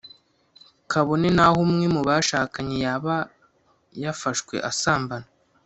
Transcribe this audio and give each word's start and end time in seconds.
kabone 0.91 1.27
naho 1.35 1.57
umwe 1.65 1.85
mu 1.95 2.01
bashakanye 2.07 2.75
yaba 2.85 3.15
yafashwe 4.01 4.55
asambana 4.69 5.27